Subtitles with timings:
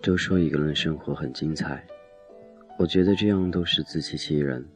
[0.00, 1.86] 都说一个人生活很精彩，
[2.78, 4.66] 我觉得这样都是自欺欺人。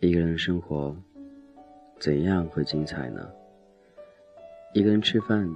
[0.00, 0.94] 一个人生活
[1.98, 3.32] 怎样会精彩呢？
[4.74, 5.48] 一个人吃饭，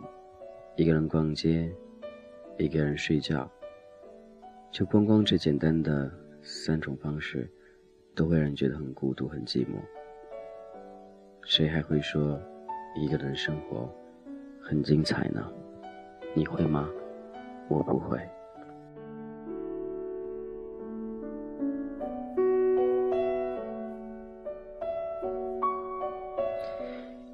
[0.76, 1.70] 一个人逛街，
[2.56, 3.50] 一个人睡觉，
[4.70, 7.50] 就光光这简单的三种方式，
[8.14, 9.78] 都会让人觉得很孤独、很寂寞。
[11.42, 12.40] 谁还会说
[12.98, 13.86] 一个人生活
[14.58, 15.46] 很精彩呢？
[16.34, 16.88] 你会吗？
[17.68, 18.18] 我不会。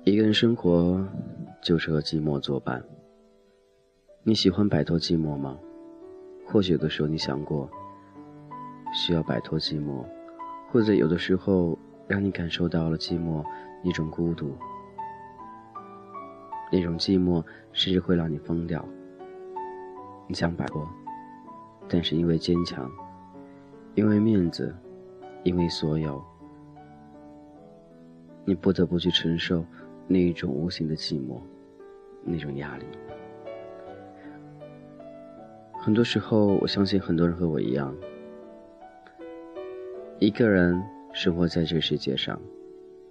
[0.02, 1.06] 一个人生活，
[1.60, 2.82] 就是和寂寞作伴。
[4.24, 5.56] 你喜欢摆脱寂寞吗？
[6.44, 7.70] 或许有的时候你想过，
[8.92, 10.04] 需要摆脱寂寞，
[10.72, 13.44] 或者有的时候让你感受到了寂寞
[13.84, 14.50] 一种孤独，
[16.72, 18.84] 那种寂寞甚至会让你疯掉。
[20.26, 20.88] 你想摆脱，
[21.88, 22.90] 但是因为坚强，
[23.94, 24.74] 因为面子，
[25.44, 26.20] 因为所有，
[28.44, 29.64] 你不得不去承受。
[30.08, 31.40] 那一种无形的寂寞，
[32.24, 32.84] 那种压力。
[35.74, 37.94] 很多时候，我相信很多人和我一样，
[40.18, 42.38] 一个人生活在这个世界上，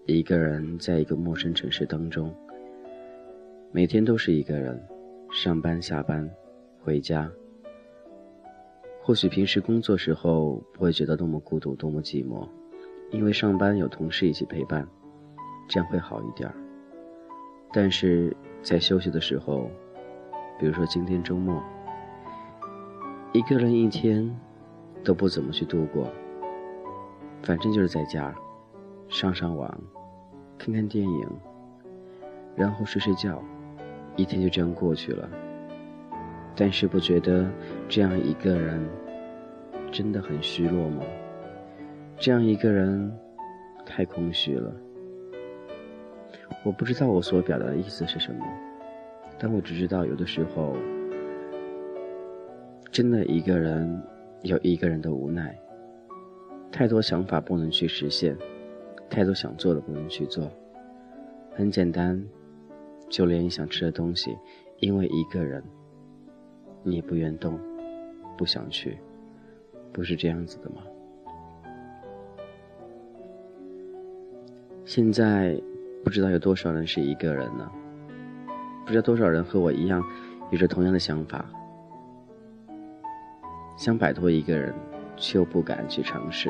[0.06, 2.32] 一个人在一个陌生城市当中，
[3.74, 4.78] 每天都是一个人，
[5.32, 6.30] 上班、下班、
[6.84, 7.32] 回家。
[9.02, 12.46] 或许平时工作时候不会觉得多么孤独、多么寂寞，
[13.12, 14.86] 因为上班有同事一起陪伴，
[15.70, 16.56] 这样会好一点儿。
[17.72, 19.72] 但是在休息的时候，
[20.60, 21.64] 比如说今天周末，
[23.32, 24.38] 一个人一天
[25.02, 26.10] 都不怎么去度过，
[27.42, 28.36] 反正就是在家
[29.08, 29.82] 上上网、
[30.58, 31.30] 看看电影，
[32.54, 33.42] 然后睡睡觉，
[34.16, 35.30] 一天就这样过去了。
[36.56, 37.50] 但是不觉得
[37.88, 38.86] 这样一个人
[39.92, 41.04] 真的很虚弱吗？
[42.18, 43.12] 这样一个人
[43.86, 44.72] 太空虚了。
[46.64, 48.46] 我不知道我所表达的意思是什么，
[49.40, 50.76] 但我只知道有的时候，
[52.92, 54.04] 真的一个人
[54.44, 55.58] 有一个人的无奈，
[56.72, 58.38] 太多想法不能去实现，
[59.10, 60.52] 太多想做的不能去做。
[61.56, 62.24] 很简单，
[63.12, 64.36] 就连你想吃的东西，
[64.80, 65.64] 因为一个人，
[66.82, 67.60] 你也不愿动，
[68.36, 68.98] 不想去，
[69.94, 70.82] 不是这样子的吗？
[74.86, 75.62] 现在。
[76.04, 77.72] 不知道有多少人是一个人呢？
[78.84, 80.04] 不知道多少人和我一样，
[80.50, 81.46] 有着同样的想法，
[83.78, 84.74] 想摆脱一个人，
[85.16, 86.50] 却又不敢去尝试，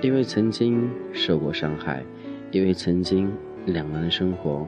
[0.00, 2.02] 因为曾经受过伤害，
[2.50, 3.30] 因为曾经
[3.66, 4.66] 两个人的生活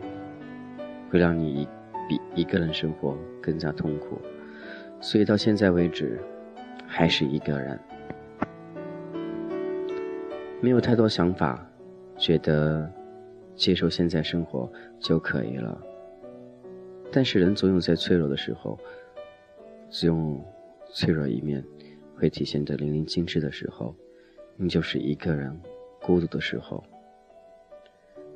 [1.15, 1.65] 会让你
[2.09, 4.21] 比一个人生活更加痛苦，
[5.01, 6.19] 所以到现在为止，
[6.89, 7.79] 还是一个人，
[10.61, 11.65] 没有太多想法，
[12.19, 12.91] 觉得。
[13.55, 15.81] 接受现在生活就可以了，
[17.13, 18.77] 但是人总有在脆弱的时候，
[19.89, 20.41] 只有
[20.91, 21.65] 脆弱一面
[22.17, 23.95] 会体现得淋漓尽致的时候，
[24.57, 25.57] 你就是一个人
[26.03, 26.83] 孤独的时候。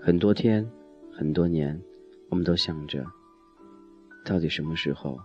[0.00, 0.64] 很多天，
[1.12, 1.76] 很多年，
[2.30, 3.04] 我们都想着，
[4.24, 5.18] 到底什么时候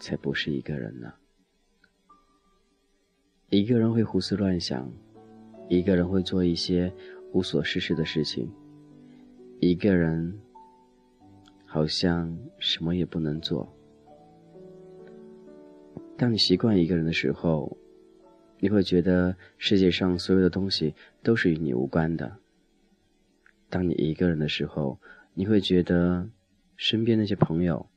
[0.00, 1.12] 才不是一个人呢？
[3.50, 4.90] 一个人会胡思乱想，
[5.68, 6.92] 一个人会做一些
[7.32, 8.50] 无所事事的事情。
[9.60, 10.40] 一个人
[11.66, 13.70] 好像什么也不能做。
[16.16, 17.76] 当你习惯一个人的时候，
[18.58, 22.36] 你会觉得世界上所有的东西都是与你无关的。
[23.68, 24.98] 当你一个人的时候，
[25.34, 26.28] 你会觉得
[26.76, 27.88] 身边那些朋友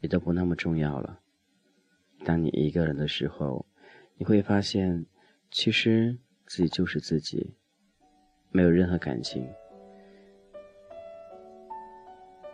[0.00, 1.20] 也都不那么重要了。
[2.24, 3.64] 当你一个人的时候，
[4.16, 5.06] 你会发现，
[5.50, 7.54] 其实自己就是自己，
[8.50, 9.48] 没有任何感情。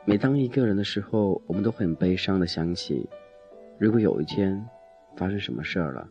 [0.04, 3.08] 每当一个人的时候，我们都很悲伤的想起，
[3.76, 4.64] 如果有一天
[5.16, 6.08] 发生什么事儿了，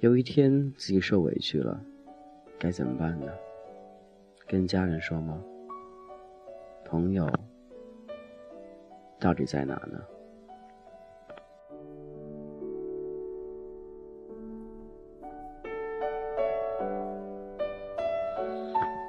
[0.00, 1.80] 有一天自己受委屈了，
[2.58, 3.32] 该怎么办呢？
[4.48, 5.40] 跟家人说吗？
[6.84, 7.32] 朋友
[9.20, 10.00] 到底在哪呢？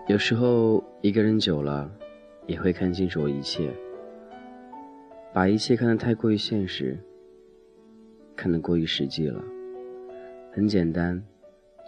[0.07, 1.89] 有时候一个人久了，
[2.45, 3.73] 也会看清楚一切。
[5.33, 6.99] 把一切看得太过于现实，
[8.35, 9.41] 看得过于实际了。
[10.51, 11.23] 很简单，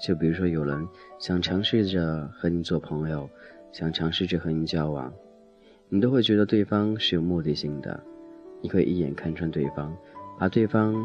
[0.01, 0.87] 就比如说有人
[1.19, 3.29] 想尝试着和你做朋友，
[3.73, 5.13] 想尝试着和你交往，
[5.89, 8.01] 你都会觉得对方是有目的性的，
[8.63, 9.93] 你会一眼看穿对方，
[10.39, 10.95] 把对方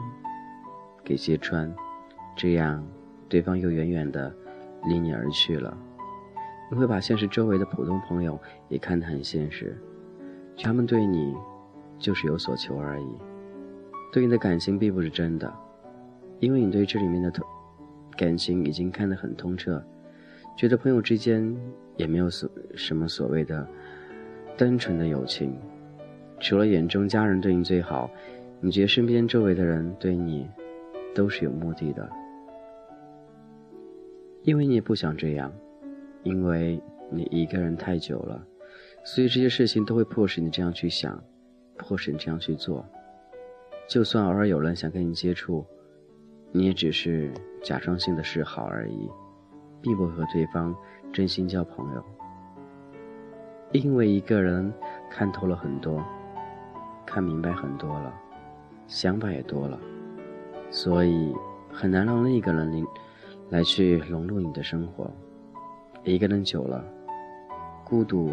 [1.04, 1.74] 给揭穿，
[2.36, 2.86] 这样
[3.28, 4.32] 对方又远远的
[4.84, 5.76] 离你而去了。
[6.70, 8.38] 你会把现实周围的普通朋友
[8.68, 9.76] 也看得很现实，
[10.56, 11.34] 他们对你
[11.98, 13.08] 就是有所求而已，
[14.12, 15.52] 对你的感情并不是真的，
[16.38, 17.32] 因为你对这里面的
[18.16, 19.82] 感情已经看得很通彻，
[20.56, 21.56] 觉得朋友之间
[21.96, 23.66] 也没有所什么所谓的
[24.56, 25.58] 单纯的友情，
[26.40, 28.10] 除了眼中家人对你最好，
[28.60, 30.48] 你觉得身边周围的人对你
[31.14, 32.08] 都是有目的的，
[34.42, 35.52] 因为你也不想这样。
[36.24, 38.44] 因为你一个人太久了，
[39.04, 41.22] 所以这些事情都会迫使你这样去想，
[41.78, 42.84] 迫使你这样去做。
[43.86, 45.64] 就算偶尔有人想跟你接触，
[46.50, 47.32] 你也只是
[47.62, 49.08] 假装性的示好而已，
[49.80, 50.74] 并不会和对方
[51.12, 52.04] 真心交朋友。
[53.72, 54.70] 因为一个人
[55.08, 56.04] 看透了很多，
[57.08, 58.12] 看明白很多了，
[58.86, 59.80] 想法也多了，
[60.70, 61.34] 所以
[61.72, 62.84] 很难让另一个人
[63.48, 65.10] 来去融入你的生活。
[66.04, 66.84] 一个人久了，
[67.82, 68.30] 孤独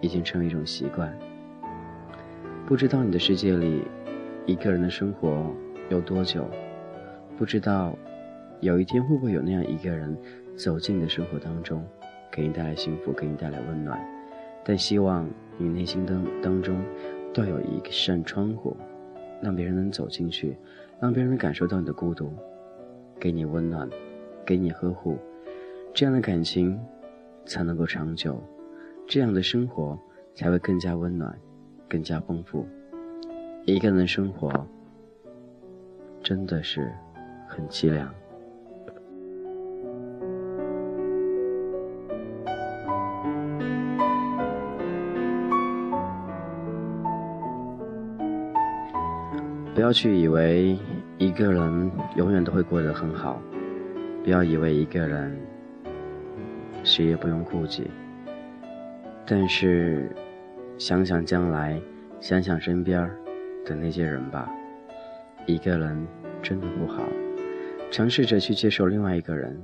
[0.00, 1.16] 已经成为一种习惯。
[2.66, 3.84] 不知道你的世界里，
[4.44, 5.46] 一个人的生活
[5.88, 6.44] 有多久？
[7.38, 7.96] 不知道
[8.58, 10.18] 有一天会不会有那样一个人
[10.56, 11.86] 走进你的生活当中，
[12.32, 14.04] 给你带来幸福，给你带来温暖。
[14.64, 15.28] 但希望
[15.58, 16.76] 你内心当当中，
[17.32, 18.76] 都有一扇窗户，
[19.40, 20.56] 让别人能走进去，
[21.00, 22.32] 让别人感受到你的孤独，
[23.18, 23.88] 给你温暖，
[24.44, 25.16] 给你呵护。
[25.94, 26.78] 这样的感情
[27.44, 28.40] 才能够长久，
[29.06, 29.98] 这样的生活
[30.34, 31.38] 才会更加温暖，
[31.88, 32.66] 更加丰富。
[33.64, 34.66] 一个人生活
[36.22, 36.92] 真的是
[37.46, 38.12] 很凄凉。
[49.80, 50.78] 不要去以为
[51.16, 53.40] 一个人永远都会过得很好，
[54.22, 55.34] 不要以为一个人。
[56.84, 57.90] 谁也不用顾忌，
[59.24, 60.14] 但是
[60.76, 61.80] 想想将来，
[62.20, 63.10] 想想身边
[63.64, 64.50] 的那些人吧。
[65.46, 66.06] 一个人
[66.42, 67.02] 真的不好，
[67.90, 69.58] 尝试着去接受另外一个人，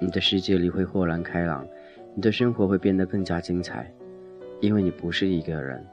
[0.00, 1.66] 你的世界里会豁然开朗，
[2.14, 3.92] 你的生活会变得更加精彩，
[4.62, 5.86] 因为你不是一个人，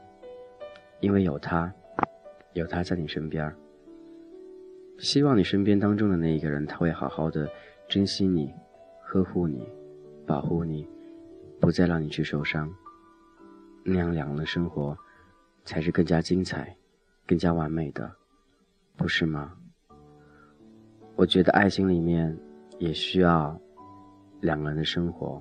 [1.00, 1.70] 因为有他，
[2.54, 3.54] 有他在你身边。
[4.98, 7.48] 希望你身边当中的那一个人，他会好好的
[7.88, 8.52] 珍惜你，
[9.02, 9.66] 呵护你。
[10.26, 10.84] 保护你，
[11.60, 12.68] 不再让你去受伤，
[13.84, 14.98] 那样两人的生活
[15.64, 16.76] 才是更加精彩、
[17.24, 18.10] 更加完美的，
[18.96, 19.52] 不是吗？
[21.14, 22.36] 我觉得爱情里面
[22.80, 23.56] 也需要
[24.40, 25.40] 两个人的生活，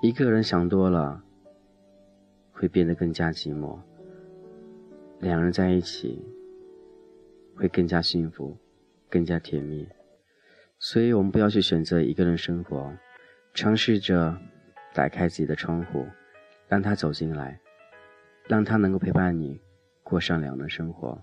[0.00, 1.22] 一个人想多了
[2.52, 3.76] 会变得更加寂寞，
[5.20, 6.24] 两人在一起
[7.56, 8.56] 会更加幸福、
[9.08, 9.88] 更加甜蜜，
[10.78, 12.92] 所以我们不要去选择一个人生活。
[13.54, 14.36] 尝试着
[14.92, 16.06] 打开自己的窗户，
[16.66, 17.60] 让他走进来，
[18.48, 19.60] 让他能够陪伴你
[20.02, 21.16] 过上两人生活。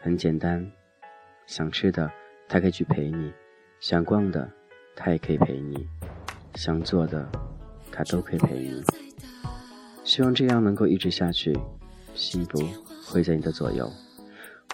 [0.00, 0.68] 很简单，
[1.46, 2.10] 想吃的
[2.48, 3.32] 他可以去陪你，
[3.78, 4.50] 想逛的
[4.96, 5.86] 他也可以陪你，
[6.56, 7.30] 想做的
[7.92, 8.82] 他都可以陪你。
[10.02, 11.56] 希望这样能够一直下去，
[12.14, 12.58] 幸福
[13.06, 13.88] 会在你的左右。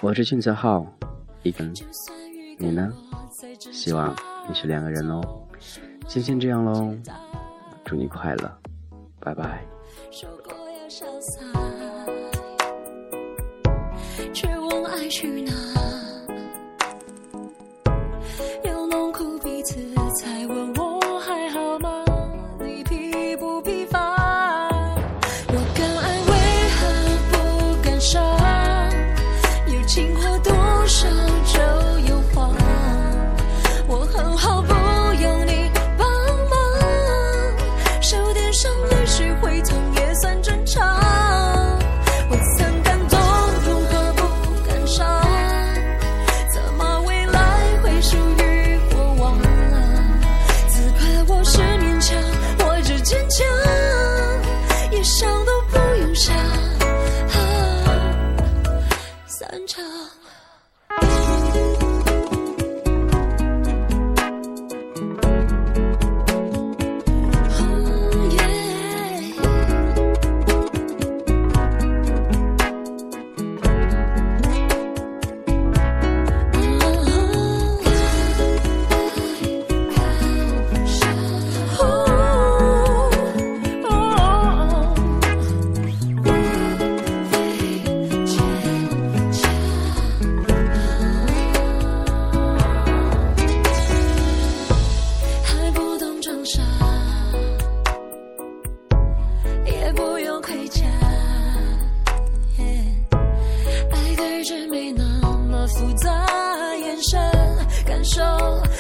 [0.01, 0.87] 我是俊泽浩，
[1.43, 1.73] 一根，
[2.59, 2.93] 你呢？
[3.73, 4.15] 希望
[4.49, 5.23] 你是两个人喽，
[6.09, 6.95] 先先这样喽，
[7.85, 8.59] 祝你快乐，
[9.19, 9.65] 拜拜。
[10.11, 11.41] 说过要潇洒，
[14.33, 15.53] 却问爱去哪？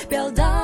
[0.08, 0.63] 表达。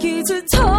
[0.00, 0.75] 一次痛